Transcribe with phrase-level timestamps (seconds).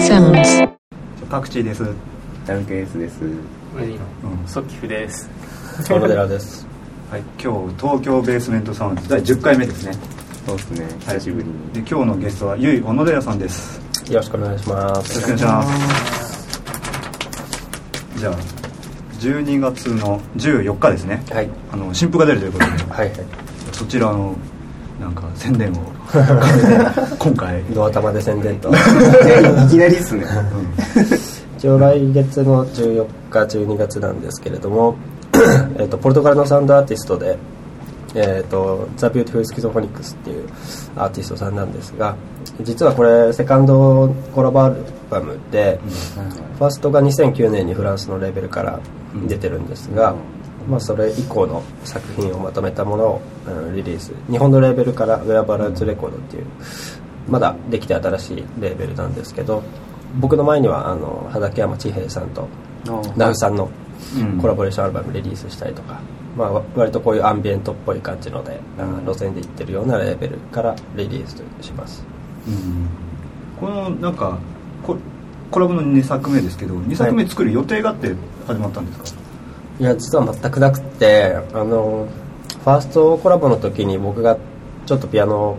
[0.00, 0.66] Sounds.
[1.28, 1.84] パクチーです。
[2.46, 3.22] ダルケースです。
[3.22, 4.04] ウェディの
[4.40, 5.28] うんソキフです。
[5.86, 6.66] 小野寺です。
[7.10, 9.92] はい、今日東京ベースメントサウンド第10回目ですね。
[10.46, 10.88] そうですね。
[11.00, 11.72] 久しぶりに。
[11.74, 13.78] で今日のゲストはゆい小野寺さんです。
[14.06, 15.14] よよろしくお願いします。
[15.16, 16.60] ろしくお願いします。
[18.16, 18.36] じゃあ
[19.20, 21.22] 12月の14日ですね。
[21.30, 21.50] はい。
[21.70, 23.18] あの新譜が出るということで、はいはい。
[23.72, 24.34] そちらの
[24.98, 25.99] なんか宣伝を
[27.18, 27.62] 今回。
[27.72, 28.70] ど頭で宣伝と。
[28.74, 30.24] いきなりっすね。
[31.58, 34.96] 一応来月の14日、12月なんですけれども、
[35.78, 37.36] えっと、ポルトガルのサウンドアーティストで、
[38.14, 40.48] えっと、ザ・ビューティフル・スキゾフォニックスっていう
[40.96, 42.16] アーティストさんなんですが、
[42.62, 44.76] 実はこれ、セカンドコラボアル
[45.10, 45.78] バムで、
[46.58, 48.80] ファーストが2009年にフランスのレーベルから
[49.28, 50.14] 出てるんですが、
[50.70, 54.12] まあ、それ以降の作品をまとめたものを、うんリリース。
[54.30, 56.46] 日本のレーベルからウェアバラーズレコードっていう
[57.28, 59.62] まだできて新しいレーベルなんですけど
[60.18, 62.48] 僕の前にはあの畠山千平さんと
[63.16, 63.70] ナフさんの
[64.18, 64.38] うん。
[64.40, 66.00] コラボレーションアルバムリリースしたりとか、
[66.36, 72.02] まあ、わ割とこういうアンビエントっぽい感じので、あの路線で行ってるようなレーベルからリリースします。
[72.48, 72.88] うん。
[73.60, 74.38] このなんか
[74.82, 74.96] コ
[75.50, 78.14] コラボの2作目ですけど2作目作る予定があって
[78.46, 79.22] 始まったんですか、い
[79.80, 82.06] いや実は全くなくてあの
[82.62, 84.36] ファーストコラボの時に僕が
[84.84, 85.56] ちょっとピアノ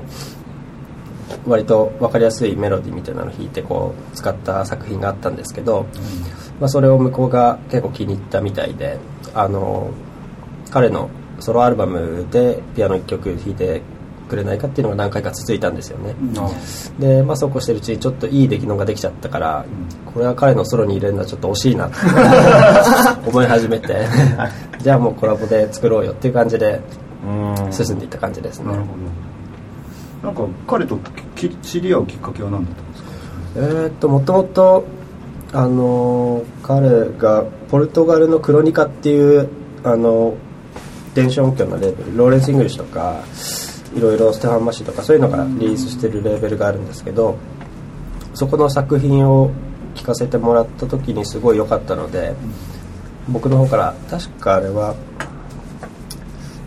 [1.47, 5.87] 割と分かりやすいメロディーみたいなのを弾いてこう使った作品があったんですけど、
[6.59, 8.99] まあ、それを向こうが結構気に入ったみたいで
[9.33, 9.91] あの
[10.69, 13.81] 彼のソロアルバムでピアノ1曲弾いて
[14.31, 16.15] くれないかっていうのが何回か続いたんですよね、
[16.99, 19.65] で、まあ、そうこうしてるうちにちょっといい出来のができちゃったから、
[20.13, 21.95] これは彼のソロに入れるのはちょっと惜しいなって
[23.29, 24.07] 思い始めて。
[24.81, 26.81] じゃあもうコラボで作ろうよっていう感じで
[27.69, 28.65] 進んでいった感じですね。
[28.65, 28.87] なるほ
[30.23, 30.27] ど。
[30.27, 30.97] なんか彼と
[31.35, 33.09] き知り合うきっかけは何だったんですか？
[33.57, 34.85] えーっともともと
[35.53, 39.49] あのー彼がポルトガルのクロニカっていう
[39.83, 40.33] あの
[41.13, 43.17] 電子音響のレーベルローレンス・イングリッシュとか
[43.95, 47.37] いろいろステファン・マシーとかそういうのがリリースしてるレーベルがあるんですけど
[48.33, 49.51] そこの作品を
[49.95, 52.33] 聴かせてもらった時にすごい良かったので
[53.29, 54.95] 僕の方から確かあれは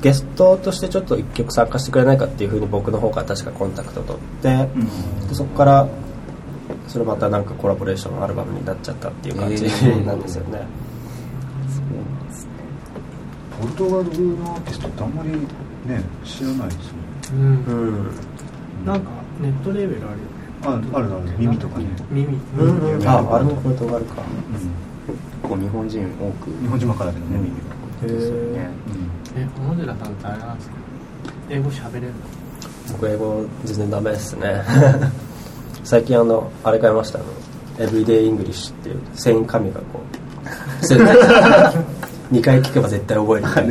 [0.03, 4.69] ゲストとしてちょっと一曲参加してくれないかっていうふうに僕の方から確かコンタクト取って、
[5.29, 5.89] でそこから
[6.89, 9.65] それまたなんかコラボレーションアルバムになっちゃったっていう感じ
[10.05, 10.67] なんですよね、
[13.59, 17.04] ポルトガルのアーティストってあんまりね知らないですね
[17.35, 17.65] うん。
[17.67, 18.87] うん。
[18.87, 20.85] なんかネットレーベルあるよね。
[20.95, 21.23] ああるある。
[21.39, 22.39] 耳とかね、耳。
[22.59, 24.23] うんうん、ああれもポルトガルか。
[24.23, 26.49] うこう日本人多く。
[26.51, 28.71] ん、日本人ばっかだけどね耳が、へですよね
[29.37, 29.41] え。
[29.41, 30.75] え、小野寺さんってあれなんですか？
[31.51, 32.13] 英語喋れるの？
[32.93, 34.63] 僕英語全然ダメですね。
[35.85, 37.19] 最近あのあれ買いました。
[37.19, 40.87] あのエブリデイ・イングリッシュっていう繊維紙がこう
[42.33, 43.69] 2回聞けば絶対覚える。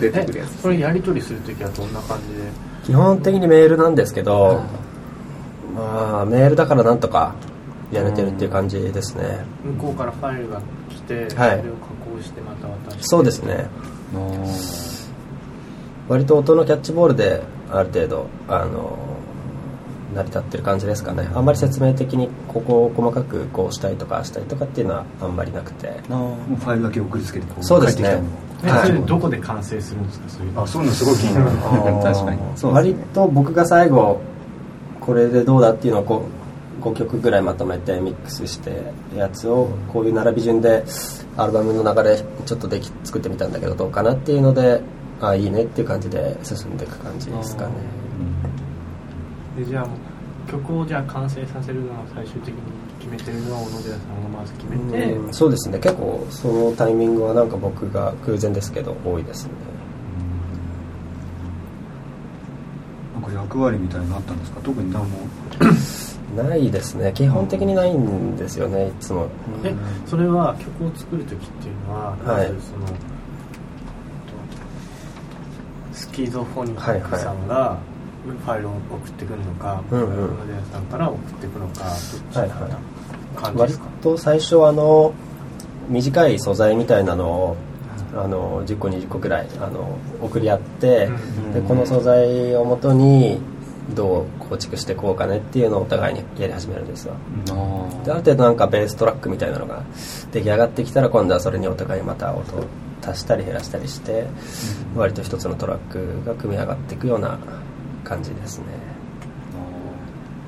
[0.00, 0.62] 出てくるやつ。
[0.62, 2.42] そ れやり取りするときはどんな感じで？
[2.84, 4.62] 基本的にメールなんですけど、
[5.76, 7.34] まあメールだからなんとか
[7.92, 9.44] やれてるっていう感じですね、
[9.78, 11.26] 向こうからファイルが来て、はい。
[11.28, 11.56] それを加
[12.16, 13.02] 工してまた渡して。
[13.02, 13.66] そうですね。
[16.08, 18.98] 割と音のキャッチボールである程度あの
[20.14, 21.28] 成り立ってる感じですかね。
[21.34, 26.00] あんまり説明的にここを細かくこうしたいとかああしたいとかっていうのはあんまりなくて。
[26.08, 28.20] もうファイルだけ送りつけてこうそうですね。
[28.60, 28.80] 帰ってきえ、たの。
[28.80, 30.28] をそれどこで完成するんですか？
[30.28, 30.62] そういうの。
[30.62, 32.02] あそういうのすごい気になる。
[32.02, 32.40] 確かに。
[32.56, 34.20] そう割と僕が最後
[35.00, 36.24] これでどうだっていうのをこ
[36.80, 40.84] う5曲ぐらいまとめてミックスしてやつをこういう並び順で
[41.36, 42.16] アルバムの流れ
[42.46, 44.80] ちょっとでき作ってみたんだけどどうかなっていうので
[45.20, 47.72] ああいいねっていう感じで進んでいく感じですかね
[49.60, 49.92] でじゃあも
[50.48, 52.60] う曲をじゃあ完成させるのは最終的に
[52.98, 55.78] 決めてるのは小野寺さんがまず決めて、うんそうですね。
[55.78, 59.52] 結構そのタイミングはなんか僕が偶然ですけど多いですね。
[63.14, 64.60] なんか役割みたいなのあったんですか？
[64.62, 65.18] 特に何も。
[66.36, 67.12] ないですね。
[67.14, 69.28] 基本的にないんですよねいつも。
[69.64, 69.74] え
[70.06, 72.48] それは曲を作る時っていうのはまはい。
[72.48, 72.86] ずその、
[75.92, 77.78] スキゾフォニックさんが
[78.22, 80.06] ファイルを送ってくるのか、うんうん。
[80.06, 81.88] 小野寺さんから送ってくるのかどっ
[82.32, 82.72] ちはいなはい
[83.36, 85.12] 感じで割すか、と最初あの
[85.88, 87.56] 短い素材みたいなのを
[88.14, 93.40] あの10個20個くらいあの送り合って、うんでこの素材をもとに
[93.94, 97.14] どう構築していこうかねっていうのをお互いにやり始めるんですよ。
[98.04, 99.82] である程度なんかベーストラックみたいなのが
[100.32, 102.64] 出来上がってきたら今度はそれにお互いまた音を
[103.02, 104.26] 足したり減らしたりして、
[104.94, 107.38] 割と一つのトラックが組み上がっていくような
[108.04, 108.64] 感じですね。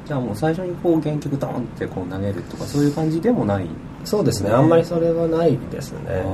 [0.06, 3.66] じゃあもう最初にこう原曲ドンってこう投げるとかそういう感じでもない
[4.04, 4.50] そうですね。
[4.50, 6.24] あんまりそれはないですね。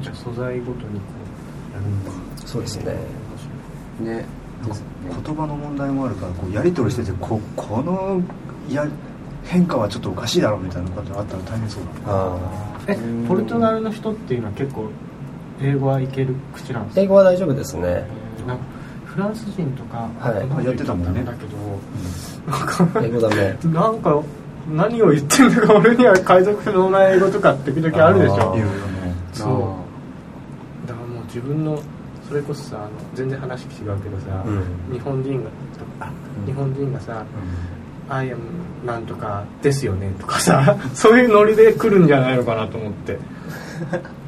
[0.00, 1.06] じゃあ素材ごとにこ
[1.72, 2.10] うやるんだ。
[2.46, 2.94] そうですね。
[4.00, 4.24] ね
[5.24, 8.22] 言葉の問題もあるからこうやり取りしててここの
[8.70, 8.86] や
[9.44, 12.18] 変化はちょっとおかしいだろうみたいなことがあったら大変そうだな。
[12.18, 12.38] あ
[12.86, 12.96] え
[13.26, 14.88] ポルトガルの人っていうのは結構
[15.60, 17.00] 英語はいける口なんですか？
[17.00, 17.82] ー英語は大丈夫ですね。
[17.84, 18.64] えーなんか
[19.14, 20.58] フランス人とか、はい。
[20.58, 21.24] あやってたもんね。
[21.24, 21.56] だけど、
[22.46, 24.22] なんか英語ダメなんか
[24.72, 28.54] 何を言ってるのか俺には海賊不能な英語とか時々あるでしょ。
[28.54, 28.64] ね。
[29.32, 29.44] そ
[30.84, 30.88] う。
[30.88, 31.82] だからもう自分の
[32.28, 33.68] それこそさあの全然話違う
[34.00, 34.92] けどさ、うん。
[34.92, 35.50] 日本人が
[35.98, 36.12] あ
[36.46, 37.24] 日本人がさ
[38.08, 38.42] 「アイアム
[38.86, 43.18] なんとかですよね」とかさ そういうノリで来るんじゃないのかなと思って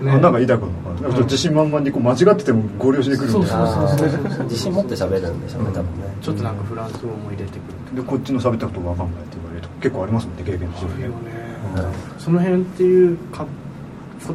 [0.00, 0.10] ね。
[0.12, 1.18] あなんか言いたいことかななん。
[1.18, 3.66] か自信満々にこう間違ってても合流しに来るみたいな。
[3.68, 4.44] そうそうそうそうそう。
[4.44, 5.84] 自信持って喋るんでしょうね多分ね。
[6.22, 7.54] ちょっとなんかフランス語も入れてく
[7.92, 7.96] る。
[7.96, 13.46] でこっちの喋ったことが分かんないって言われると結構ありますもんね経験としてねあるよねその辺っていうか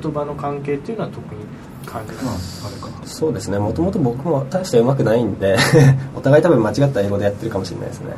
[0.01, 1.42] 言葉の関係っていうのは特に
[1.86, 3.60] 感じまあます、あれかそうですね。
[3.60, 5.56] もともと僕も大して上手くないんで
[6.15, 8.13] お互い多分間違った英語でやってるかもしれないですね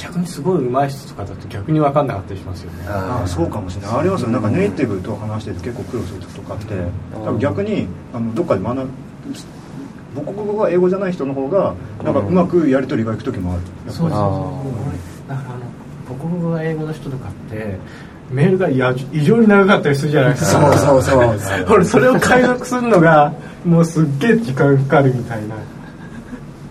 [0.00, 2.84] 逆にすごい上手い人とかだと逆に分かんなかったりしますよね。
[2.88, 3.98] ああそうかもしれない。
[3.98, 6.74] ありますよなんかネイティブと話してて結構苦労する時とかあって。
[7.12, 8.88] 多分逆にあのどっかで学ぶ
[10.14, 13.62] 母国語が英語じゃない人の方がなんかうまくやり取りがいく時もある。
[13.92, 14.18] そうそうそう。
[15.28, 15.64] あだからあの
[16.08, 17.78] 母国語が英語の人とかって
[18.30, 20.76] メールがいや異常に長かったりするじゃないですか。
[20.78, 21.02] そう。
[21.02, 21.38] そう。
[21.38, 21.66] そう。
[21.68, 23.32] 俺それを解読するのが
[23.64, 25.54] もうすっげえ時間かかるみたいな。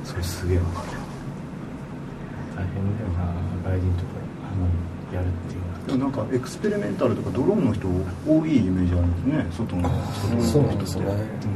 [0.03, 0.89] それすげえわかる
[2.57, 3.23] 大変だよな
[3.63, 4.09] 外人とか
[4.43, 7.87] あのやるっていうのはでもなんかエクスペリメンタルとかドローンの人
[8.27, 11.05] 多いイメージあるんですね外の人そうですね。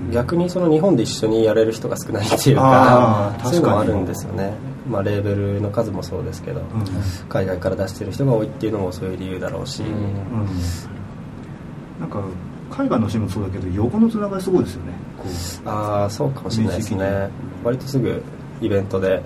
[0.08, 0.12] うん。
[0.12, 4.54] 逆にその日本で一緒にやれる人が少ないっていうかそういうのもあ確かにるんですよね。
[4.90, 6.68] まあレーベルの数もそうですけどうん。
[7.30, 9.84] 海外から出してる人が多いっていうのもそういう理由だろうし。
[9.84, 10.48] うん。
[12.00, 12.22] なんか
[12.70, 14.94] 海外のシーンもそうだけど横のつながりすごいですよね。
[15.66, 17.30] ああそうかもしれないです面ね
[17.64, 18.22] 割とすぐ
[18.62, 19.22] イベントで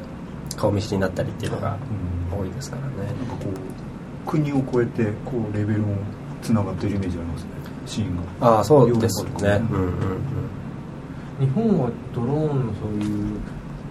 [0.56, 1.78] 顔見知りになったりっていうのが
[2.31, 2.39] うん。
[2.39, 2.88] 多いですからね。
[2.98, 3.67] なんかこう
[4.27, 5.95] 国を越えてこうレベルも
[6.41, 7.50] つながってるイメージありますね。
[7.85, 8.47] シーンが。
[8.57, 9.29] ああそうですね。
[9.71, 9.77] うん。
[9.77, 9.91] うんうん
[11.39, 13.38] 日本はドローンのそういう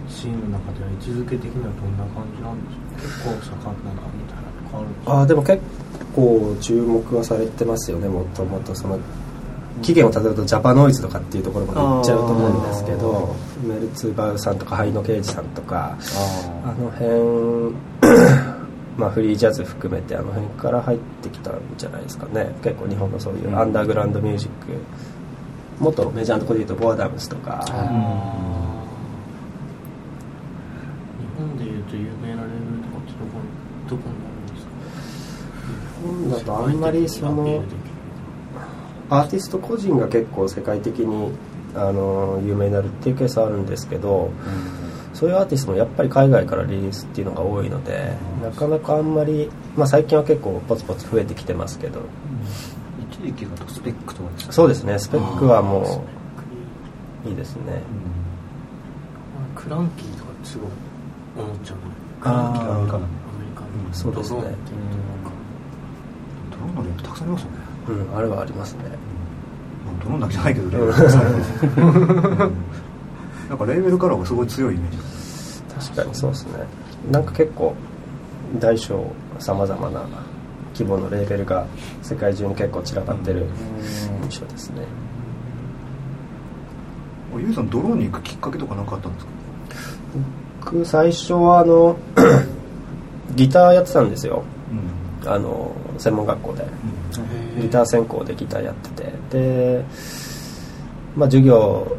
[0.09, 5.13] シーンの中では位置づけ的にはどんな感じなんですか結構盛んなのみたいなの変わるんですか？
[5.13, 5.63] ああでも結
[6.13, 8.99] 構注目はされてますよねもともとその
[9.81, 15.97] 期限をたどるとジャパノイズとかっていうところまで行っちゃうと思うんですけどメルツバウさんとかハイノケイジさんとか
[16.65, 18.56] あの辺
[18.97, 22.55] まあフリージャズ含めてあの辺から入ってきたんじゃないですかね。
[22.63, 27.63] 結構日本のそういうアンダーグラウンドミュージックもっとメジャーなところで言うとボアダムスとか。
[27.65, 27.71] 日
[31.37, 33.33] 本でいうと有名なレベルとかってどこ
[33.89, 34.71] どこになるんですか？
[36.01, 37.63] 日本だとあんまりその
[39.11, 41.31] アーティスト個人が結構世界的に
[41.75, 44.31] あの有名になるっていうケースはあるんですけど
[45.17, 52.01] そういうアーティストもやっぱり海外からリリースっていうのが多いのでなかなかあんまり、まあ、最近は結構ポツポツ増えてきてますけど。
[53.11, 54.53] 一時期だとスペックとかですか？
[54.53, 54.99] そうですね。
[54.99, 56.03] スペックはも
[57.25, 57.81] ういいですね。
[59.55, 60.67] クランキーとかすごい
[61.45, 61.77] 思っちゃう
[62.21, 62.75] あー。
[62.75, 63.07] アメリカだねア
[63.39, 63.67] メリカの。
[63.93, 64.41] そうですね。
[64.41, 64.75] ドローンっていう
[66.51, 67.57] ドローンたくさんありますよね。
[67.89, 68.79] うんあれはありますね。
[69.83, 70.77] まあドローンだけじゃないけど レ
[73.49, 74.97] なんかレーベルカラーがすごい強いイメージ
[75.91, 76.51] 確かにそうですね。
[77.11, 77.73] なんか結構
[78.59, 79.05] 大小
[79.39, 80.01] さまざまな
[80.73, 81.65] 規模のレーベルが
[82.01, 83.45] 世界中に結構散らばってる
[84.23, 84.81] 印象ですね。
[87.37, 89.31] ゆうさんドローンに行くきっかけとか何かあったんですか？
[90.65, 91.97] 僕最初はあの
[93.35, 94.43] ギターやってたんですよ。
[95.23, 95.29] うん。
[95.31, 96.65] あの専門学校で。
[97.55, 97.61] うん。
[97.61, 99.13] ギター専攻でギターやってて。
[99.77, 99.85] で
[101.15, 101.96] まあ授業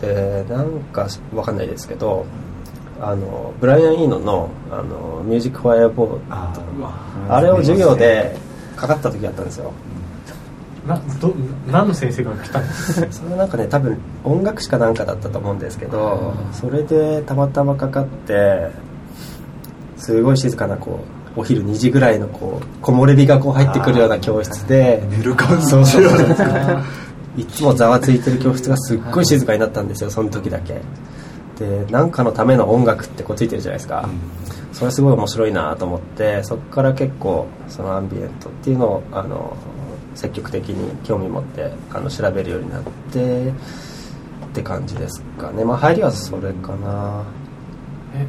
[0.00, 2.26] でなんかわかんないですけど
[3.00, 6.52] あのブライアン・イーノのあの「ミュージック・ファイアボード」あ
[7.28, 8.36] あれを授業で
[8.76, 9.72] かかった時あったんですよ。
[10.86, 11.34] など
[11.70, 18.70] 何の先生が来たんですかそれはなんかね多分音楽史かなんかだったと思うんですけどそれでたまたまかかって
[19.98, 21.00] すごい静かなこ
[21.36, 26.82] うお昼2時ぐらいのこう木漏れ日がこう入ってくるような教室で寝る感じそうそうそう
[27.36, 30.80] いつもざわついてる教室がすっごい静かになったんですよその時だけ。
[31.58, 34.06] で何かのための音楽ってこうついてるじゃないですか、
[34.72, 39.56] それすごい面白いなと思ってそこから結構そのアンビエントっていうのをあの
[40.14, 43.52] 積極的に興味持ってあの調べるようになってっ
[44.52, 45.64] て感じですかね。
[45.64, 47.24] まあ入りはそれかな。
[48.14, 48.26] え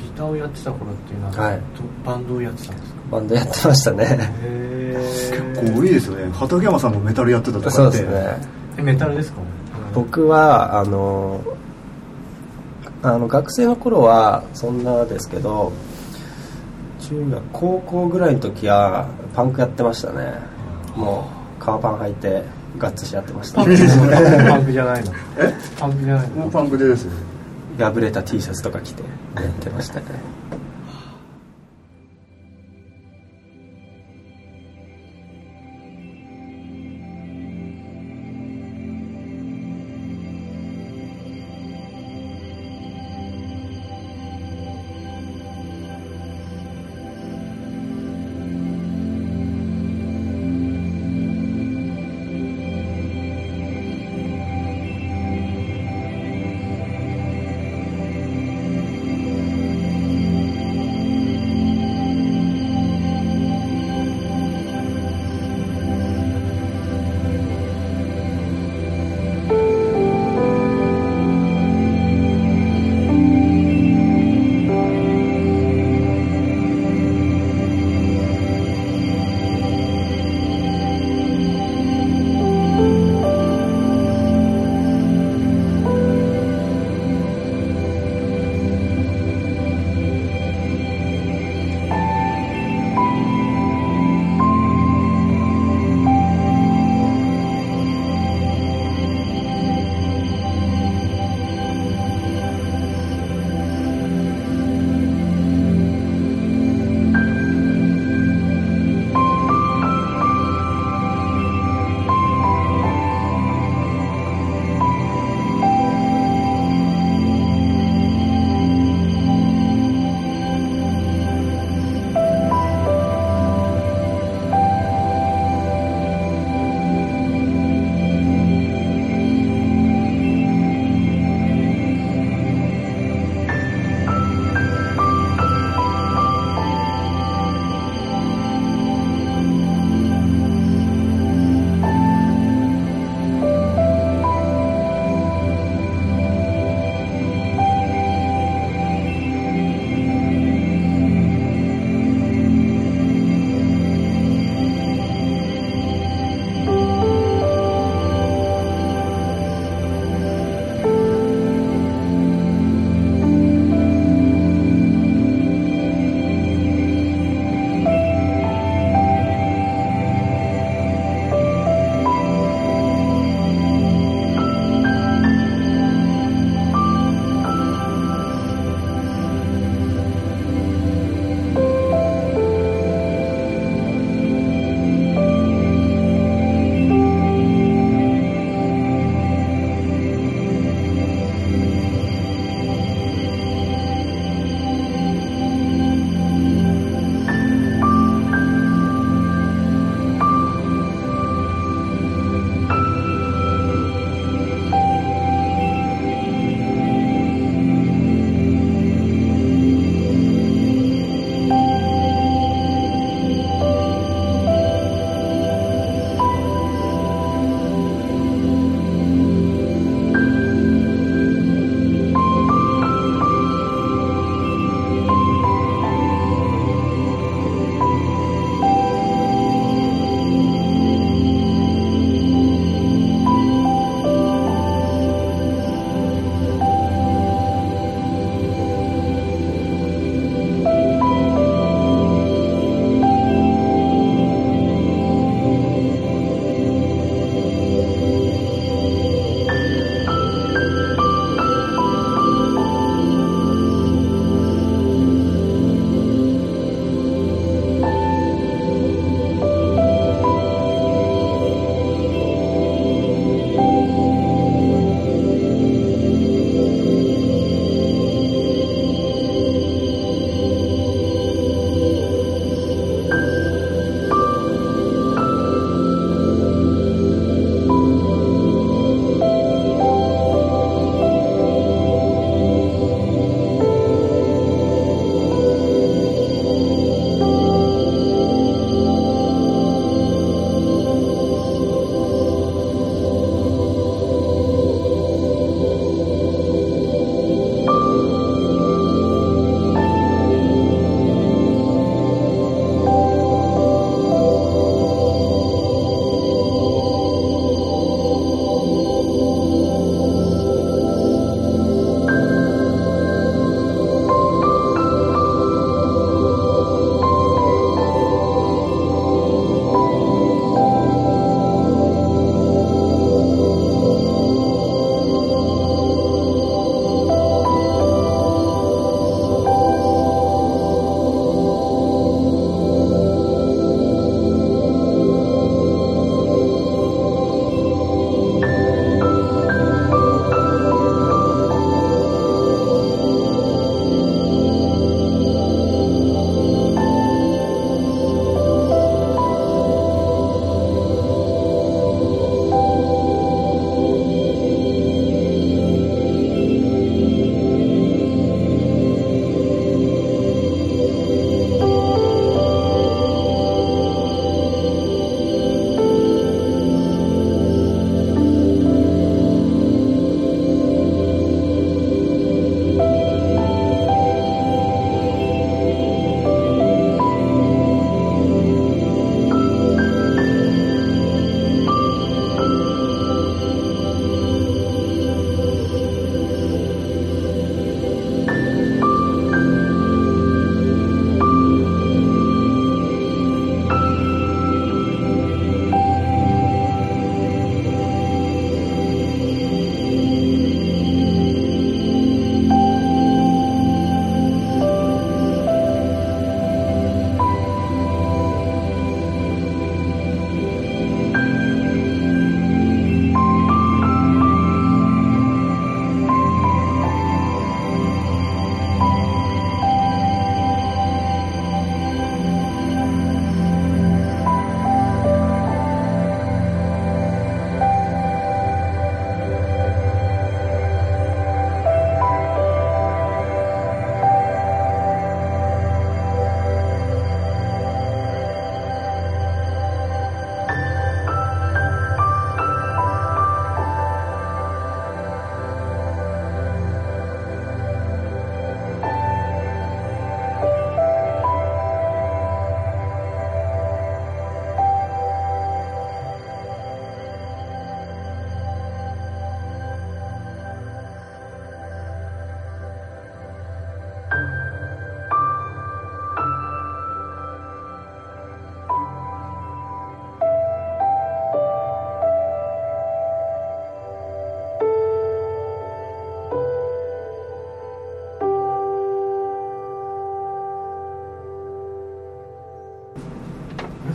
[0.00, 1.58] ギターをやってた頃っていうのは、はい。
[1.58, 1.62] と
[2.04, 3.00] バンドをやってたんですか？
[3.14, 4.04] バンドやってましたね。
[4.42, 4.96] へ
[5.30, 6.30] 結構多いですよね。
[6.32, 7.76] 畠山さんもメタルやってたとかって。
[7.76, 8.36] そうですね。
[8.78, 9.38] えメタルですか？
[9.94, 11.40] 僕はあの
[13.02, 15.72] あの学生の頃はそんなですけど
[17.00, 20.34] 中学高校ぐらいの時はパンクやってましたね。
[20.96, 21.28] も
[21.60, 22.42] う革パン履いて
[22.78, 23.58] ガッツしやってました。
[23.58, 25.12] パンクじゃないの？
[25.38, 25.54] え？
[25.78, 26.36] パンクじゃないの？
[26.36, 27.06] もうパンクでです
[27.78, 30.06] 破れた T シャツとか着てやってましたね「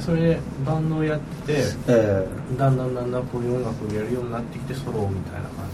[0.09, 5.65] それバンドをやっててえだんだんだんだんこういう音楽をやるようになってきてソロみたいな感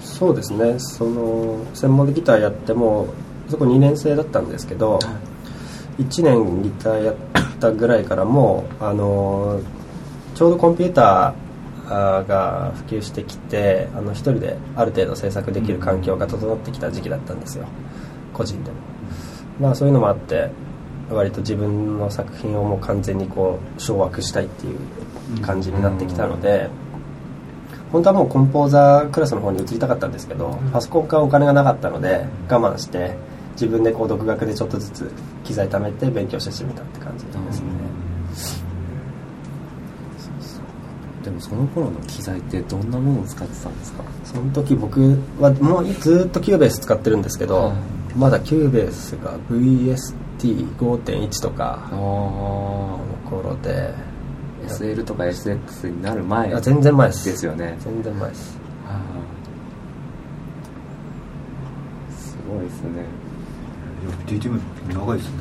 [0.00, 0.78] ーそうですね。
[0.78, 3.06] その専門でギターやっても
[3.48, 4.98] そこ2年生だったんですけど
[5.98, 7.16] 1年ギターやっ
[7.60, 9.60] たぐらいからもうあの
[10.34, 17.66] ちょうどコンピューターが普及してきてあの一人である程度制作できる環境が整ってきた時期だったんですよ。
[18.32, 18.76] 個人でも。
[19.60, 20.50] まあそういうのもあって
[21.10, 24.78] 割と自分の作品をもう完全にこう掌握したいっていう
[25.40, 26.68] 感じになってきたので、
[27.90, 33.16] 本当はもうコンポーザークラスの方に移りたかったんですけど、パソコンかお金がなかったので我慢して
[33.52, 35.10] 自分でこう独学でちょっとずつ
[35.44, 37.68] 機材貯めて勉強して始めたって感じですね、
[41.24, 44.04] でもその頃の機材ってどんなものを使ってたんですか？
[44.24, 47.76] その時僕はもうずっとキューベース使ってるんですけど、はい。
[48.16, 49.38] まだキューベースが
[50.38, 53.94] VST5.1 とかあの頃で。
[54.04, 54.08] あ
[54.66, 57.30] SL とか SX になる前あ全然前です。
[57.30, 57.76] ですよね。
[57.80, 58.58] 全然前です。
[62.18, 62.90] すごいですね。
[64.02, 64.60] いや DTM
[64.92, 65.36] 長いですね。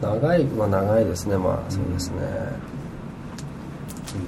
[0.00, 1.36] 長いは長いですね。
[1.36, 2.74] まあそうですね。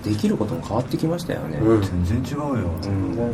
[0.04, 2.04] できることも変わってきましたよね、うん。
[2.04, 3.28] 全然違うよ、うんだっ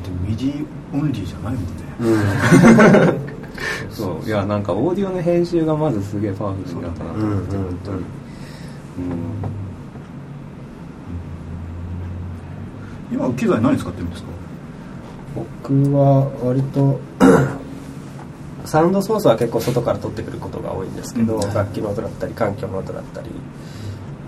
[0.00, 3.20] てミディオンリーじゃないもんね、
[3.90, 6.88] そういやなんかオーディオの編集がまずすげえパワフルにな。
[6.88, 7.98] ったなと思って、うんうん本当に。
[7.98, 8.04] うん。
[13.12, 14.28] 今機材何使ってるんですか？
[15.34, 16.98] 僕は割と
[18.64, 21.40] サウンドソースは結構外から取ってくることが多いんですけど、うん。
[21.54, 23.30] 楽器の音だったり環境の音だったり。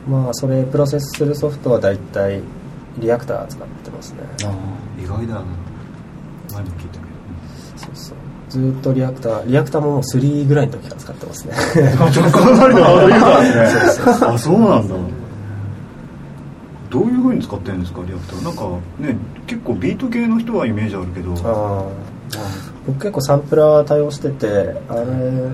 [0.09, 2.41] まあそれプロセスするソフトは大体
[2.99, 4.19] リアクター使ってますね。
[5.03, 5.43] 意外だな。
[6.53, 7.08] 前も聞いたけそうそう
[8.49, 11.55] ずーっとリアクターリアクターももう3ぐらいの時から使ってますね。
[12.15, 14.27] どかなりのハードル言うたんですね。
[14.27, 14.95] あそうなんだ。
[16.91, 18.63] どういうふうに使ってるんですかリアクターなんか
[18.99, 21.35] ね結構ビート系の人はイメージあるけど。
[22.87, 24.47] 僕結構サンプラー対応してて
[24.89, 25.05] あれ、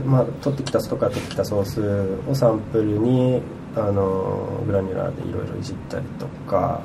[0.06, 3.42] まあ、取ってきたとか取ってきたソースをサンプルに
[3.74, 6.80] あのグラニュラーでいろいろいじったりとか、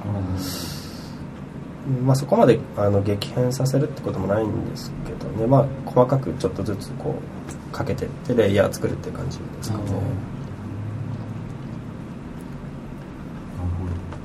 [2.06, 7.16] まあ、そこまであの激変させるってこともないんですけどね、まあ、細かくちょっとずつこ
[7.72, 9.84] うかけてってレイヤー作るって感じですかね、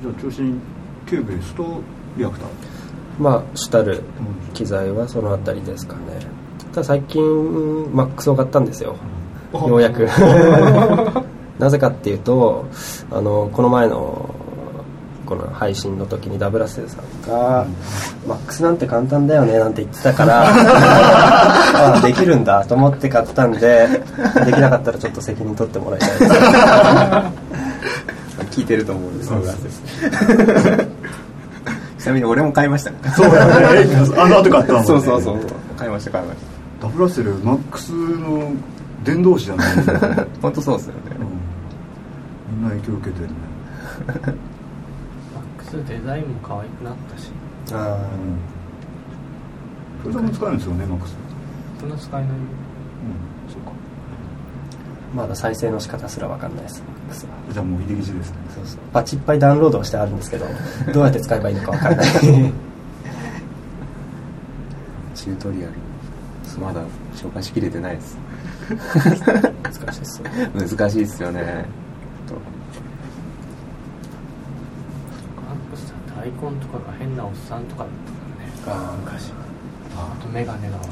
[0.01, 0.61] じゃあ中心
[1.07, 1.81] キューベースと
[2.17, 2.49] リアクター？
[3.19, 4.03] まあ主たる
[4.53, 6.01] 機材はそのあたりですかね。
[6.73, 7.21] ただ最近
[7.95, 8.97] マックスを買ったんですよ。
[9.53, 10.07] ようやく。
[11.57, 12.65] なぜかっていうと
[13.09, 14.34] あのこの前の
[15.25, 17.65] この配信の時にダブラセさんが
[18.27, 23.87] 「マックスなんて簡単だよね」なんて言ってたから ああできるんだと思って買ったんで
[24.45, 26.33] できなかったらちょっと責任取ってもらいたいです。
[28.51, 29.31] 聞いてると思うんです
[31.99, 32.91] ちなみに俺も買いました。
[33.13, 33.53] そうだね。
[34.15, 34.87] あの後買ったもんね。
[34.87, 35.39] そうそうそう。
[35.75, 36.37] 買いました買いまし
[36.79, 36.87] た。
[36.87, 38.51] ダブラッセルマックスの
[39.03, 39.83] 伝道師じゃない、うん、
[40.41, 40.99] 本当そうですよね。
[42.51, 43.35] みんな影響受けてるね
[45.83, 47.29] スデザインも可愛くなったし。
[47.73, 47.97] あ
[50.03, 51.15] それも使えるんですよねマックス。
[51.79, 52.35] そんな使えないうん
[53.51, 53.71] そうか。
[55.13, 57.31] ーまだ再生の仕方すら分かんないですマックスは。
[57.51, 58.37] じゃあもう入り口ですね。
[58.53, 58.79] そうそう。
[58.93, 60.45] バチいっぱいダウンロードしてあるんですけど
[60.93, 62.07] どうやって使えばいいのか分かんない。
[65.15, 65.73] チュートリアル。
[66.61, 66.81] まだ
[67.15, 68.17] 紹介しきれてないです。
[68.65, 70.23] 難しいです
[70.77, 71.65] 難しいですよね
[75.45, 77.91] マッイコンとかが変なおっさんとかだっ
[78.65, 78.97] たからね。
[79.05, 79.31] 昔。
[79.97, 80.85] あと眼鏡がある。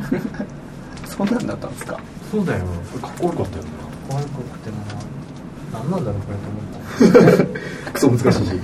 [0.00, 0.46] なんかね
[1.06, 1.98] そんなんだったんですか？
[2.30, 2.64] そうだよ。
[3.00, 3.70] かっこよかったよね
[4.10, 4.94] 可愛くてもな。
[5.80, 7.92] 何なんだろうこれと思った。
[7.92, 8.52] クソ難しいし。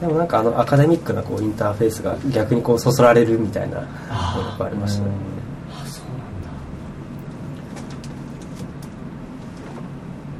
[0.00, 3.88] でもなんかあのアカデミックなこうインターフェースが逆にこうそそられるみたいなのが
[4.66, 5.10] ありましたね
[5.72, 6.48] あそうなんだ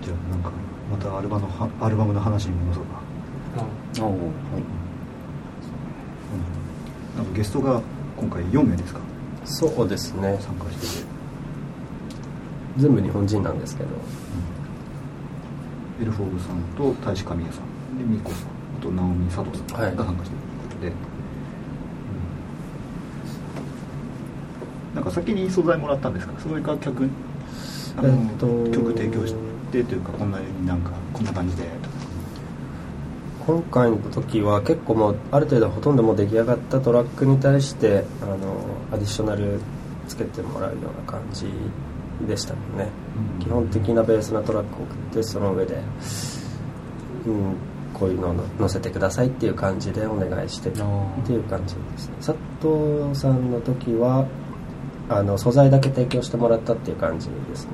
[0.05, 0.51] じゃあなんか
[0.93, 0.97] ま
[1.41, 1.48] た
[1.81, 3.03] アルバムの話に戻そうか、
[4.05, 4.13] はい。
[4.13, 4.21] うん、
[7.17, 7.83] なんかゲストが
[8.17, 9.01] 今回4名ですか？
[9.45, 10.39] そうですね。
[10.41, 11.09] 参加してて、
[12.77, 13.89] 全部日本人なんですけど。
[16.01, 17.99] エルフォーブさんと大志神谷さん。
[17.99, 19.97] でミコさんあと直美佐藤さんはい。
[19.97, 20.93] が参加してるということで、う
[24.93, 24.95] ん。
[24.95, 26.35] なんか先に素材もらったんですか？
[26.41, 27.11] それか客
[27.97, 31.65] あの、えっと曲提供してというかこんなになんかこんな感じで
[33.47, 38.37] 今回の時は結構もうある程度ほとんどもう出来上がったトラックに対してあの
[38.93, 39.61] アディショナル
[40.07, 41.47] つけてもらうような感じ
[42.27, 42.89] でしたもんね、
[43.41, 45.77] 基本的なベースなトラックを送ってその上で、
[47.27, 47.55] うん、
[47.95, 52.09] こういうのを載せてくださいっていう感じでお願いしてっていう感じです。
[52.09, 54.27] ね佐藤さんの時は
[55.09, 57.73] あの素材だけ提供してもらったっていう感じですね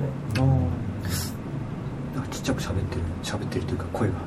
[2.31, 4.21] ちっちゃく喋ってる喋ってるというか声がわ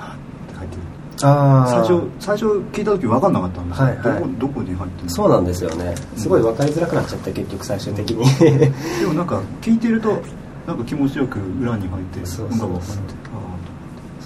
[0.00, 0.16] ーっ
[0.48, 0.82] て入ってる。
[1.22, 4.04] あ最初最初聞いた時分かんなかったんですよ、はいはい。
[4.04, 5.10] どこどこに入ってるの？
[5.10, 5.94] そうなんですよね。
[6.16, 8.26] すごい分かりづらくなっちゃって結局最終的に。
[8.38, 10.20] でもなんか聞いてると
[10.66, 12.94] なんか気持ちよく裏に入ってそうそう分かって。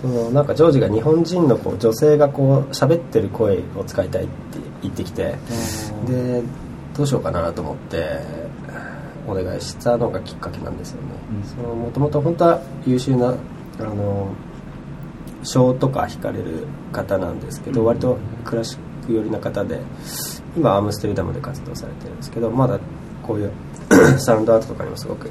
[0.00, 4.32] そのなんかジョージが日本人のこう女性がこう喋ってる声を使いたいって
[4.82, 5.34] 言ってきて
[6.06, 6.42] で
[6.96, 8.20] どうしようかなと思って
[9.28, 11.08] お願いしたのがきっかけなんですよね。
[11.42, 11.48] うん。
[11.48, 13.34] そのもともと本当は優秀な
[13.78, 14.28] あの
[15.42, 17.86] 賞とか引かれる方なんですけど、うん。
[17.86, 19.80] 割とクラシック寄りな方で
[20.56, 22.78] 今アムステルダムで活動されてるんですけどまだ
[23.22, 23.52] こういう
[24.18, 25.30] サウンドアートとかにもすごく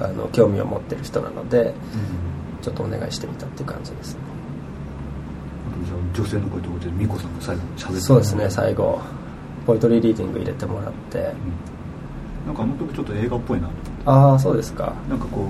[0.00, 1.74] あの興味を持ってる人なのでうん。
[2.62, 4.14] ちょっとお願いしてみたっていう感じです。
[4.14, 4.20] ね
[5.68, 9.00] あとじゃあ女性の声ってことで美子さんが最後に喋ってそうですね最後
[9.66, 11.34] ポエトリーリーディング入れてもらってうん
[12.46, 13.68] なんかあの曲ちょっと映画っぽいな
[14.04, 14.92] ああそうですか。
[15.08, 15.46] なんかこ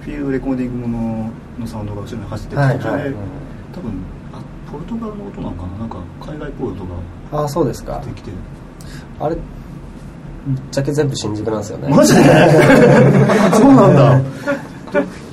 [0.00, 3.14] うフィールドレコーディングもののサウンドが後ろに走ってて、はい途中で、はい
[3.74, 3.92] 多分
[4.32, 4.40] あ
[4.72, 6.94] ポルトガルの音なのかななんか海外っぽい音が
[7.32, 8.00] ああそうですか。
[8.00, 8.30] できて。
[9.20, 9.42] あれぶっ
[10.70, 11.88] ちゃけ全部新宿なんですよね。
[11.94, 12.20] マジで？
[13.52, 14.20] そうなんだ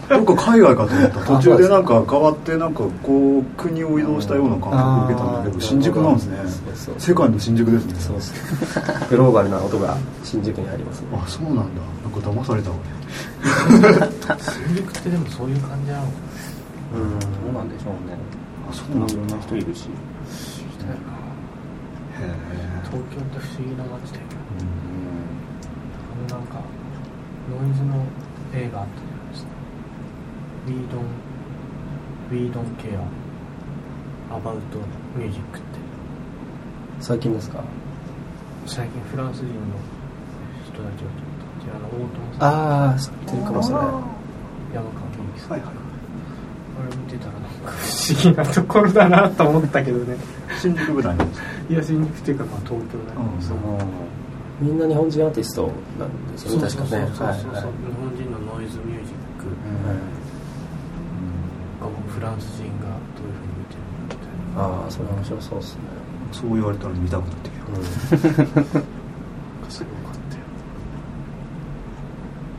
[0.09, 1.25] どどっか海外かと思った。
[1.25, 6.37] 途中でなんか変わってなんかこう国を移動したような感覚を受けたんだけど新宿なんですね。
[6.37, 7.95] そうそう世界の新宿ですね。
[7.99, 8.33] そうです。
[9.09, 11.07] グローバルな音が新宿にありますね。
[11.13, 11.63] あそうなんだ。
[12.03, 12.79] なんか騙された俺
[14.39, 16.11] 新宿ってでもそういう感じなのか
[16.95, 18.15] うんどうなんでしょうね。
[18.69, 19.13] あそうなんだ。
[19.13, 19.89] いろんな人いるし。
[22.17, 22.23] へ
[22.89, 24.29] 東京って不思議な街だよね
[26.27, 26.31] うん。
[26.31, 26.61] あのなんか
[27.51, 28.01] ノイズの
[28.55, 29.06] 映画あった
[30.67, 31.07] We don't
[32.29, 32.99] We don't care
[34.29, 34.59] about
[35.15, 35.79] music って。
[36.99, 37.63] 最近ですか？
[38.65, 39.51] 最近フランス人の
[40.65, 41.75] 人たちがちょ
[42.05, 42.49] っとさん。
[42.49, 43.85] ああ知ってるかもしれない。
[43.85, 45.51] 山川美幸さん。
[45.51, 45.71] はいはい。
[46.77, 47.73] あれ見てたらなんか不
[48.13, 50.17] 思議なところだなと思ったけどね。
[50.59, 51.47] 新宿舞台なんですか？
[51.69, 54.67] いや新宿っていうかまあ東京だけどうん。
[54.67, 57.15] みんな日本人アーティストなんですよねそうそう確かねそうそう。
[57.15, 57.63] そうはいはい。
[57.63, 59.45] 日本人のノイズミュージック
[61.81, 64.63] がフランス人がどういうふうに見てるのかみたいな。
[64.63, 65.81] ああそれ面白そうですね。
[66.31, 67.83] そう言われたら見たくなってきた、うん
[69.69, 70.43] すごかったよ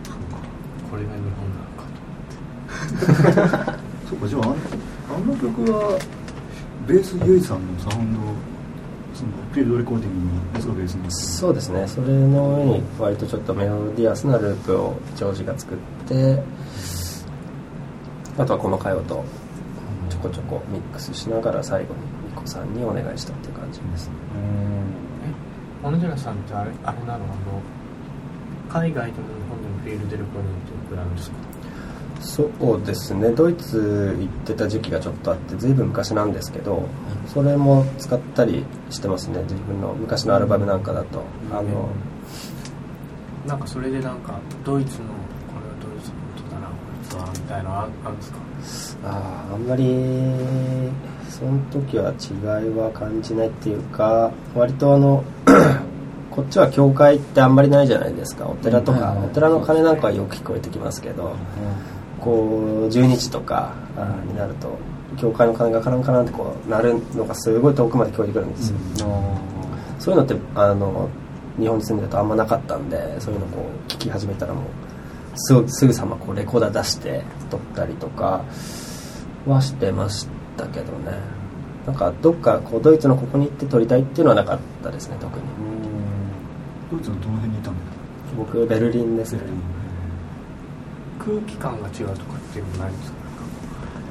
[0.04, 0.38] そうか。
[0.90, 1.85] これが日本なのか
[3.72, 3.78] と
[4.09, 4.28] そうか。
[4.28, 4.42] じゃあ
[5.14, 5.98] あの曲は
[6.87, 8.20] ベースゆいさんのサウンド
[9.14, 11.87] そのフィールドレコーディングのやつがベースにそうですね。
[11.88, 15.76] それの上に割とちょっとメロディアスなループをジョージが作っ
[16.07, 16.42] て
[18.38, 19.24] あとはこの回音と
[20.09, 24.14] ちょこちょこミックスしながら最後にミコさんにお願いしたっていう感じですね。
[25.83, 27.24] え小野寺さんってあれあれなのあの
[28.68, 31.37] 海外でも日本でもフィールドレコーディングっていうのくらいあるんですか？
[32.20, 33.31] そうですね。
[33.31, 36.83] ドイツ行ってた時期がちょっとあって随分昔なんですけど
[37.27, 39.40] それも使ったりしてますね。
[39.42, 41.22] 自分の昔のアルバムなんかだと。
[41.53, 41.88] あの
[43.46, 45.12] なんかそれでなんかドイツのこ
[45.62, 49.08] れはドイツの音だなこいつはみたいなのああるんですか？
[49.11, 49.84] あーあんまり
[51.28, 55.24] その時は違いは感じないっていうか割とあの
[56.30, 58.46] こっちは教会ってあんまりないじゃないですか。
[58.46, 59.24] お寺とか、うん。
[59.24, 61.34] お寺の鐘なんかはよく聞こえてきますけど、
[62.20, 62.30] こ
[62.84, 63.74] う12時とか
[64.26, 64.78] になると
[65.16, 68.76] 教会の鐘がカランカランってこう鳴るのがすごい遠くまで聞こえてくるんですよ、
[69.98, 71.08] そういうのってあの
[71.58, 74.64] 日本に住んでるとあんまなかったんでそういうのこう聞き始めたらもう
[75.34, 78.44] すぐすぐさまこうレコーダー出して撮ったりとか
[79.46, 81.12] はしてましたけどね。
[81.87, 85.44] なんかどっかこうドイツのここに行って撮りたいっていうのはなかったですね特に。
[86.90, 87.80] ドイツのどの辺にいたんだ
[88.37, 89.40] 僕ベルリンですね。
[91.18, 93.18] 空気感が違うとかっていうのもないんですか？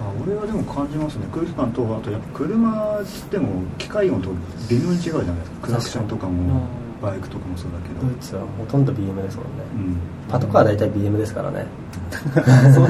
[0.02, 1.28] あ俺はでも感じますね。
[1.32, 3.00] 空気感とあとやっぱ車
[3.32, 4.30] でも機械音と
[4.70, 5.68] 微妙に違うじゃないですか。
[5.68, 6.68] クラクションとかも
[7.02, 8.08] バイクとかもそうだけど。
[8.08, 9.52] ドイツはほとんど BM ですもんね。
[9.76, 9.98] うん。
[10.30, 11.66] パトカーは大体 BM ですからね。
[12.74, 12.88] そう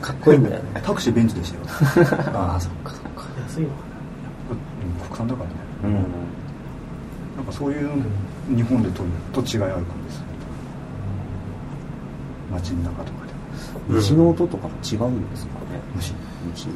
[0.00, 0.80] かっこいいんだよね。
[0.82, 1.64] タクシーベンツでしたよ。
[2.34, 2.90] ああそっか。
[2.90, 3.74] そっか安いのか
[4.50, 5.56] うん国産だからね。
[5.84, 5.92] うん。
[7.36, 7.88] なんかそういう
[8.54, 10.24] 日本で撮ると違いある感じです。
[12.52, 13.32] 街の中とかで。
[13.88, 15.80] 虫の音とかも違うんですかね。
[15.96, 16.12] 虫。
[16.52, 16.68] 虫。
[16.68, 16.70] あ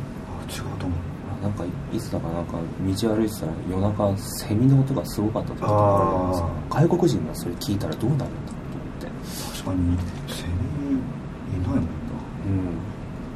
[0.50, 0.98] 違うと思う。
[0.98, 9.06] あなんかいつだかなんか道歩いてたら夜中セミの音がすごかった時とかあるんですよ外国人がそれ聞いたらどうなるんだろうと思って。
[9.52, 10.52] 確かかにセミ
[11.56, 11.82] いないもんな
[12.46, 12.48] う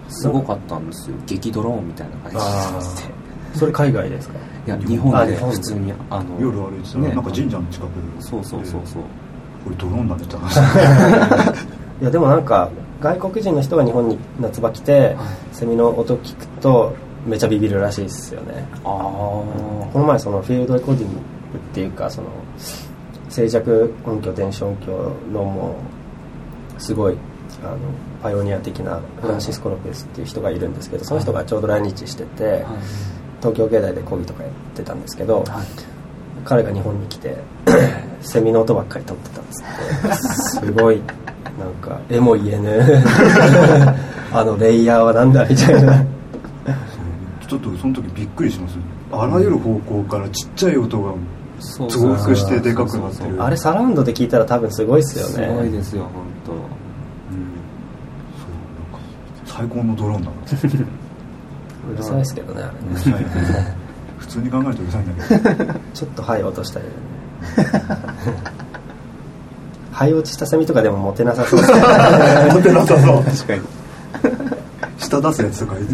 [0.08, 1.16] んすごかったんですよ。
[1.26, 2.42] 激ドローンみたいな感じで
[2.82, 3.12] して。
[3.58, 4.38] それ海外ですか？
[4.66, 5.18] いや日本で。
[5.18, 5.56] あ日本で。
[5.56, 6.40] 普通にあの。
[6.40, 7.14] 夜歩いてたら、ね。
[7.14, 9.02] なんか神社の近くそうそうそうそう。
[9.64, 10.58] これドローンだねって話。
[12.00, 15.16] いやでもなんか外国人の人が日本に夏場来て
[15.52, 16.94] セミの音聞くと
[17.26, 18.66] めちゃビビるらしいですよね。
[18.84, 21.20] ああこの前そのフィールドレコーディングっ
[21.74, 22.28] ていうかその
[23.28, 25.76] 静寂音響電子音響のも
[26.78, 27.16] うすごい
[27.62, 27.78] あの
[28.22, 32.64] パイオニア的なフランシスコ・ロペスっていう人がいるんですけどその人がちょうど来日してて
[33.40, 35.44] 東京芸大で講義とかやってたんですけど
[36.44, 37.36] 彼が日本に来て
[38.22, 41.02] セミの音ばっかり撮ってたんですってすごい
[41.58, 43.04] なんか絵も言えぬ
[44.32, 46.04] あのレイヤーはなんだみたいな
[47.50, 48.76] ちょっとその時びっくりします
[49.10, 51.12] あらゆる方向からちっちゃい音が
[51.58, 53.42] 増幅してでかくなってる。
[53.42, 55.48] あれサラウンドで聞いたら多分すごいっすよね。
[55.48, 56.12] すごいですよ本
[56.46, 56.52] 当。
[56.52, 56.58] うん。
[56.58, 56.64] そ
[58.46, 58.50] う
[58.92, 59.04] なんか
[59.44, 60.36] 最高のドローンだな。
[61.92, 62.78] うるさいですけどねあれ
[63.12, 63.76] ね。
[64.18, 65.80] 普通に考えるとうるさいんだけど。
[65.92, 66.92] ちょっと灰落としたりね。
[69.90, 71.80] 灰落ちしたセミとかでもモテなさそうですね。
[72.54, 73.24] 持てなさそう。
[73.24, 73.62] 確かに。
[74.98, 75.86] 下出すやつとかいる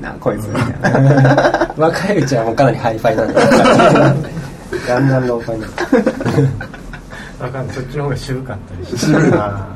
[0.00, 0.46] いなこいつ。
[0.48, 0.60] みた
[0.98, 3.34] いな若いうちはもうかなりハイファイなんで。
[4.88, 5.64] ガンガンローファイに
[7.40, 7.76] わかんない。
[7.76, 8.98] そっちの方が渋かったりして。
[8.98, 9.30] 渋い。
[9.30, 9.68] な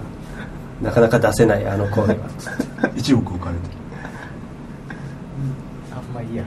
[0.82, 2.16] なかなか出せないあの声は。
[2.96, 3.56] 一億置かれ
[5.94, 6.44] あんまいいや。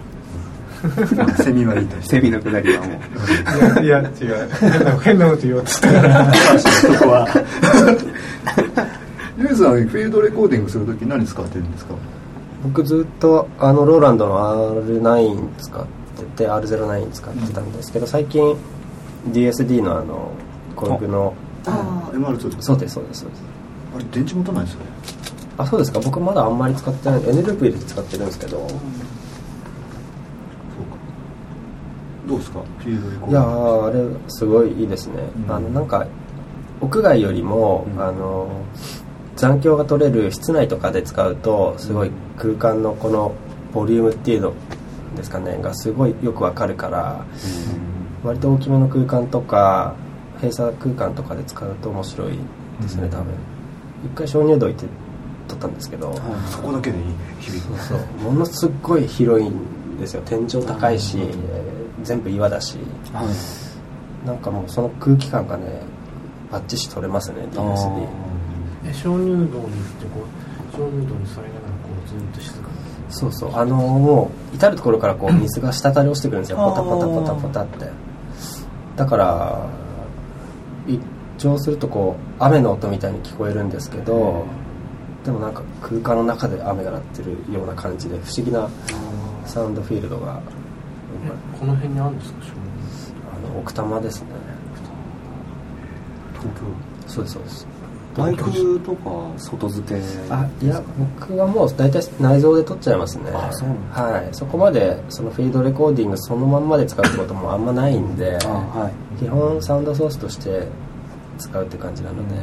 [1.37, 2.99] てセミは言いたいセミのくだりはも
[3.79, 3.83] う。
[3.83, 4.49] いやいや違う。
[5.01, 6.33] 変なこと言おうとしたから。
[6.33, 7.27] そこは。
[9.37, 11.93] ユーさんフィールドレコーディングするとき何使ってるんですか？
[12.67, 15.85] 僕ずっとあのローランドの R9 使っ
[16.35, 18.55] てて R09 使ってたんですけど最近
[19.29, 20.31] DSD のあの
[20.75, 21.33] コルグの
[21.65, 23.43] ああ MR2 そうですそうですそうです。
[23.95, 24.85] あれ電池持たないですよね。
[25.57, 25.99] あそうですか。
[25.99, 27.19] 僕まだあんまり使ってない。
[27.29, 28.57] N ループ入れて使ってるんですけど。
[28.57, 28.75] そうか。
[32.27, 32.59] どうですか？
[32.79, 33.29] フィー。
[33.29, 35.15] いやーあれすごいいいですね、
[35.47, 35.51] うん。
[35.51, 36.05] あのなんか
[36.81, 38.01] 屋外よりも、うん。
[38.01, 38.49] あの
[39.37, 43.33] 残響が取れる室内とかで使うとすごい空間のこの
[43.73, 44.53] ボリュームっていうの
[45.15, 47.25] ですかねがすごいよくわかるから
[48.23, 49.95] 割と大きめの空間とか
[50.35, 52.37] 閉鎖空間とかで使うと面白い
[52.81, 53.33] ですね多分。
[54.05, 54.85] 一回鍾乳洞行って
[55.47, 56.13] 撮ったんですけど、
[56.51, 57.05] そこだけでいい。
[57.05, 57.79] ね響く。
[57.79, 57.97] そう。
[57.97, 60.21] そうものすっごい広いんですよ。
[60.25, 62.77] 天井高いし、えー全部岩だし。
[63.11, 64.27] はい。
[64.27, 65.81] なんかもうその空気感がね
[66.51, 68.07] バッチシ取れますね DSD え
[68.93, 72.75] 鍾乳洞に行ってこう鍾乳洞に座りながらこうずっと静かに。
[73.09, 73.55] そうそう。
[73.55, 76.57] あのもう至る所からこう水が滴り落ちてくるんですよ。
[76.57, 77.89] ポタポタポタポタって。
[78.97, 79.69] だから
[80.87, 80.99] 一
[81.37, 84.45] 聴するとこう雨の音みたいに聞こえるんですけど
[85.23, 88.67] でもなんか空間の中で雨が鳴ってるような感じで不思議な
[89.45, 90.41] サウンドフィールドが
[91.25, 92.39] えこの辺にあるんですか
[93.35, 94.27] あの奥多摩ですね。
[97.05, 97.67] 東そうですそうです
[98.17, 100.01] バイクとか外付け？
[100.29, 100.81] あいや
[101.19, 103.29] 僕はもう大体内蔵で撮っちゃいますね。
[103.33, 104.29] あそうなんはい。
[104.31, 109.19] そこまでそのフィールドレコーディングそのまんまで使うってこともあんまないんであはい。
[109.19, 110.67] 基本サウンドソースとして
[111.37, 112.35] 使うって感じなので、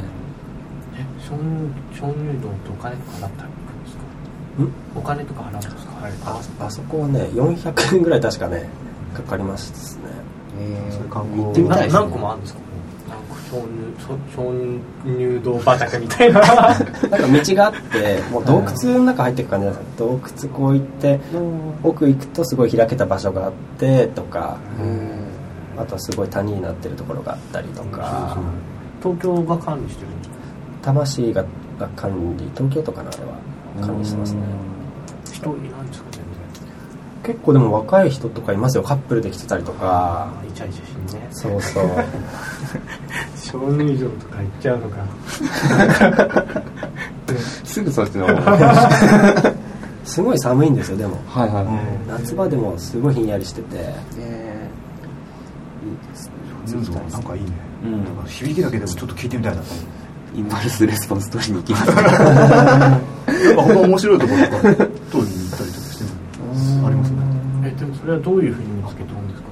[0.95, 1.35] え鍾
[1.91, 4.03] 乳鍾乳洞ってお金とか払ったり行くんですか？
[4.95, 5.91] お金とか払うんですか？
[6.25, 8.69] ああそこはね400円ぐらい確かね
[9.13, 10.03] かかりますね。
[10.59, 11.43] えそういう観光。
[11.43, 11.99] 行ってみたいですね。
[11.99, 12.59] 何個もあるんですか？
[13.51, 16.39] 鍾乳洞畑みたいな。
[16.41, 20.07] なんか道があってもう洞窟の中入っていく感じなんですよ。
[20.07, 21.19] 洞窟こう行って
[21.83, 24.57] 奥行くとすごい開けた場所があってとか
[25.77, 28.37] あとはすごい谷になってるところがあったりとか。
[29.03, 30.35] 東京が管理してるんですか？
[30.81, 31.43] 魂が
[31.79, 33.19] が管理東京都かなあれ
[33.83, 33.85] は。
[33.87, 34.39] 管理してますね。
[35.31, 36.25] 人いないんですか全然。
[37.35, 38.83] 結構でも若い人とかいますよ。
[38.83, 40.29] カップルで来てたりとか。
[40.47, 41.27] イチャイチャしてね。
[41.31, 41.83] そうそう
[43.57, 44.97] 鍾乳洞とか行っちゃうのか。
[47.63, 48.27] すぐそっちの
[50.05, 51.19] すごい寒いんですよでも。
[51.27, 51.65] はいはい、
[52.07, 53.67] 夏場でもすごいひんやりしてて。
[54.17, 54.75] えー
[55.85, 57.11] いいですね。
[57.11, 57.49] なんかいいね、
[57.83, 58.03] うん。
[58.03, 59.61] なんか響きだけでもちょっと聞いてみたいな。
[60.35, 61.85] インパルスレスポンス取りに行きます。
[61.85, 63.01] なんか
[63.55, 66.03] 他面白いところとか撮りに行ったりとかして
[66.81, 67.17] もありますね。
[67.63, 69.45] えでもそれはどういうふうに見つけたんですか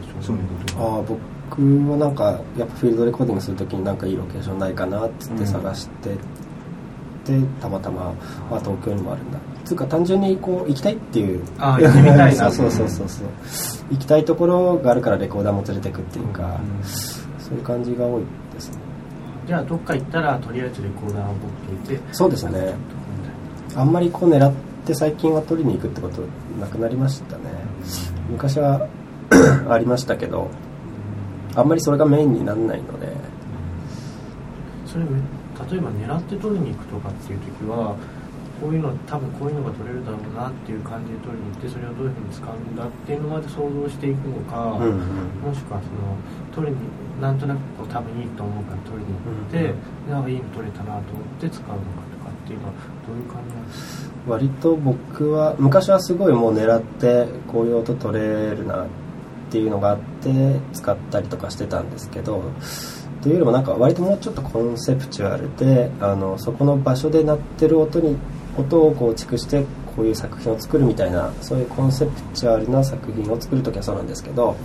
[0.79, 1.19] ああ僕
[1.57, 6.09] もなんかやっぱフィールドレコーディングするときになんかいいロケーションないかなっって探して、
[7.25, 8.13] でたまたま、
[8.51, 9.39] あ、東京にもあるんだ。
[9.63, 11.43] つうか単純にこう行きたいっていう。
[11.57, 12.51] あ行ってみたいな。
[12.51, 13.27] そうそうそうそう。
[13.91, 16.59] 行きたいところがあるからレコーダーも連れてくっていうか、
[17.39, 18.77] そういう感じが多いですね。
[19.47, 22.03] じゃあどっか行ったらとりあえずレコーダーを持っていて。
[22.11, 22.73] そうですね。
[23.75, 24.51] あんまりこう狙っ
[24.85, 26.21] て最近は取りに行くってこと
[26.59, 27.43] なくなりましたね。
[28.29, 28.87] 昔は
[29.69, 30.49] ありましたけど
[31.55, 33.13] あんまりそれがメインにならないので。
[34.85, 37.95] それ例えば狙って取りに行くとかっていう時は
[38.61, 44.97] こういうの多分こういうのが取れるだろうなっていう感じで取りに行ってそれをどういうふうに使うんだっていうのまで想像していくのか、うんうん。
[45.41, 46.17] もしくはその
[46.53, 46.79] 取りに
[47.21, 49.73] なんとなくこう多分いいと思うから取りに行って、
[50.09, 51.81] なんかいいの取れたなと思って使うのか
[52.13, 52.73] とかっていうのは
[53.07, 54.13] どういう感じなんですか？
[54.27, 59.02] 割と僕は昔はすごいもう狙ってこういう音取れるなって
[59.53, 62.41] ていうのがあって使ったりとかしてたんですけど
[63.21, 68.17] というよりもなんか割ともうちょっとコンセプチュアルであのそこの場所で鳴ってる音に
[68.57, 69.63] 音を構築して
[69.95, 74.55] こういう作品を作るみたいなそういうコンセプチュアルな作品を作る時はそうなんですけど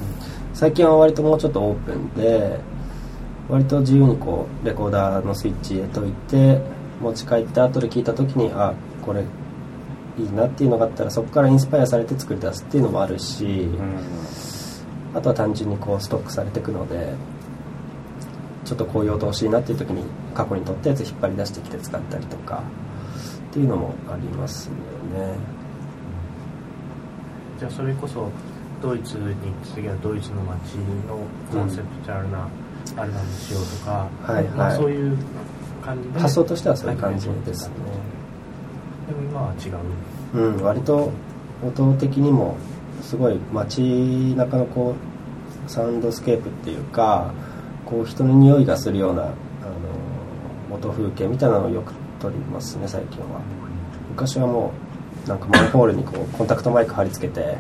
[0.55, 2.59] 最近は割ともうちょっとオープンで
[3.51, 6.61] 割と自由にこうレコーダーのスイッチ入れといて
[7.01, 8.75] 持ち帰って後で聞いた時にあ
[9.05, 9.23] これ
[10.19, 13.69] いいなっていうのがあったらそこからインスパイアされて作り出すっていうのもあるし、
[15.15, 17.15] あとは単純にこうストックされていくので
[18.65, 20.05] ちょっとこういう音欲しいなっていう時に
[20.35, 22.63] 過去に撮ったやつ引っ張り出してきて使ったりとか
[23.51, 24.75] っていうのもありますよ
[25.19, 25.35] ね。
[27.59, 28.31] じゃあそれこそ
[28.83, 29.35] ドイツに
[29.75, 30.75] 次はドイツの街
[31.09, 31.19] の
[31.51, 32.49] コンセプチュアルな
[32.97, 35.17] アルバムにしようとか、はいまあ、はいそういう
[35.85, 36.21] 感じで。
[36.21, 37.75] 発想としてはそういう感じですね。
[39.09, 39.79] でも今は違う。
[40.35, 41.11] うん割と
[41.65, 42.57] 音的にも
[43.03, 43.81] すごい街
[44.37, 44.95] 中のこ
[45.67, 47.33] うサウンドスケープっていうか
[47.85, 49.27] こう人の匂いがするようなあ
[50.71, 53.41] の音風景みたいなのをよく撮りますね最近は。
[54.11, 54.73] 昔はも
[55.27, 57.57] うなんかマンホールにこうコンタクトマイク貼り付けて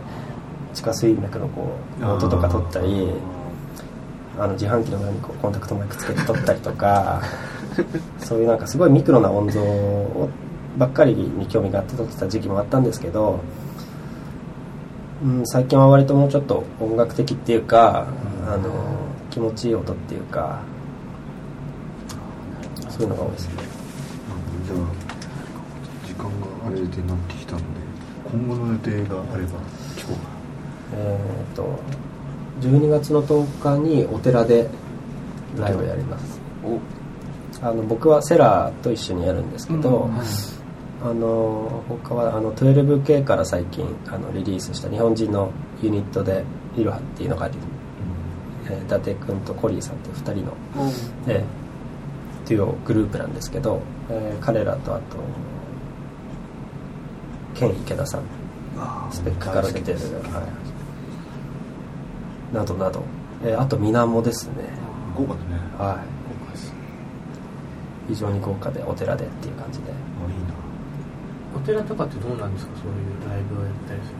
[0.74, 3.08] 地下水脈のこう音とか撮ったり
[4.38, 7.22] あの自販機の裏にこうコンタクトマイクつけて撮ったりとか
[8.18, 10.28] そういうなんかすごいミクロな音像を
[10.76, 13.40] ばっかりに興味があって撮ってた時期もあったんですけど、
[15.22, 18.06] うん、最近は割ともうちょっと音楽的っていうか、
[18.46, 18.70] あの
[19.30, 20.62] 気持ちいい音っていうか
[22.88, 23.54] そういうのが多いですね。
[24.66, 24.78] じゃあ
[26.06, 27.64] 時間があれでなってきたので
[28.32, 29.58] 今後の予定があれば
[29.96, 30.38] 聞こうか。
[30.94, 31.18] え
[31.52, 31.78] っ、と
[32.60, 34.68] 12月の10日にお寺で
[35.56, 36.40] ライブやります。
[37.60, 40.08] あの僕はセラーと一緒にやるんですけど、
[41.04, 46.42] あの他はあの 12K から最近あのリリースした日本人のユニットで
[46.76, 47.54] イロハっていうのがあり、
[48.66, 50.56] えー伊達君とコリーさんっていう2人の、
[51.28, 55.02] えーデュオグループなんですけど、えー彼らとあと
[57.54, 58.22] ケン池田さん
[59.10, 60.48] スペックから出てる、は
[62.52, 63.02] い、などなど、
[63.44, 64.54] えーあと水面ですね。
[65.16, 65.46] 豪華だね。
[65.78, 66.08] はい。
[68.08, 69.90] 非常に豪華でお寺でっていう感じで。
[69.90, 69.92] あ
[70.30, 70.54] いいな
[71.58, 72.72] お寺とかってどうなんですか？
[72.76, 74.16] そういうライブをやったりする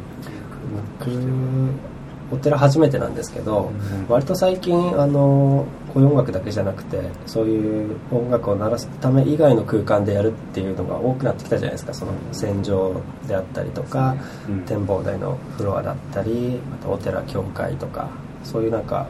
[0.99, 1.89] 僕
[2.30, 3.72] お寺初めてなんですけど、
[4.07, 5.64] 割と最近あの
[5.95, 11.95] こういう音楽だけじゃなくてそういう音楽を鳴らすため以外の空間でやるっていうのが多くなってきたじゃないですか。
[11.95, 14.14] その戦場であったりとか、
[14.47, 18.11] うん展望台のフロアだったりあとお寺教会とか
[18.45, 19.07] そういうなんか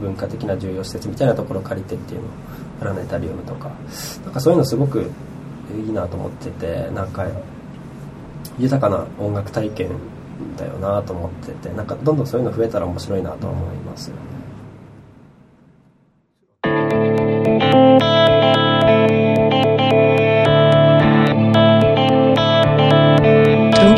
[0.00, 2.28] 文化的な重要施設みたいなところを借りてっていうの
[2.78, 3.70] プラネタリウムとか。
[4.24, 5.10] なんかそういうのすごく
[5.76, 7.26] いいなと思っててなんか
[8.58, 9.90] 豊かな音楽体験
[10.56, 14.22] だよなと思っててなんかどんどんそういうの増えたら面白いなと思いますよね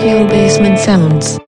[0.05, 1.44] Tokyo Basement Sounds.